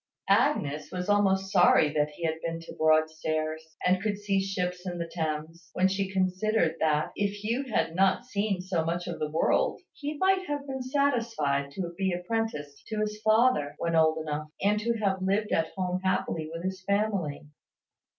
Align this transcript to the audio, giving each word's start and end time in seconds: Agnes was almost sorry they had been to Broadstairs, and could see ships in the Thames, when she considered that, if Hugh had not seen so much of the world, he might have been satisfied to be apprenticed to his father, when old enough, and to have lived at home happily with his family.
Agnes 0.29 0.91
was 0.91 1.09
almost 1.09 1.51
sorry 1.51 1.93
they 1.93 2.23
had 2.25 2.41
been 2.41 2.59
to 2.59 2.73
Broadstairs, 2.73 3.75
and 3.85 4.01
could 4.01 4.17
see 4.17 4.41
ships 4.41 4.83
in 4.83 4.97
the 4.97 5.07
Thames, 5.07 5.69
when 5.73 5.87
she 5.87 6.11
considered 6.11 6.77
that, 6.79 7.11
if 7.15 7.43
Hugh 7.43 7.65
had 7.71 7.93
not 7.95 8.25
seen 8.25 8.61
so 8.61 8.83
much 8.83 9.05
of 9.05 9.19
the 9.19 9.29
world, 9.29 9.79
he 9.93 10.17
might 10.17 10.47
have 10.47 10.65
been 10.65 10.81
satisfied 10.81 11.69
to 11.73 11.93
be 11.99 12.11
apprenticed 12.13 12.87
to 12.87 12.97
his 12.99 13.21
father, 13.21 13.75
when 13.77 13.95
old 13.95 14.17
enough, 14.17 14.47
and 14.59 14.79
to 14.79 14.93
have 14.95 15.21
lived 15.21 15.51
at 15.51 15.71
home 15.77 15.99
happily 16.01 16.49
with 16.51 16.63
his 16.63 16.83
family. 16.83 17.45